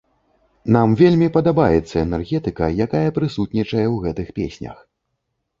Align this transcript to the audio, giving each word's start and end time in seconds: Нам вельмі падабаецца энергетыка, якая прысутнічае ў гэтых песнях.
Нам 0.75 0.95
вельмі 1.01 1.27
падабаецца 1.35 1.95
энергетыка, 2.07 2.71
якая 2.87 3.07
прысутнічае 3.19 3.85
ў 3.93 4.03
гэтых 4.07 4.27
песнях. 4.41 4.77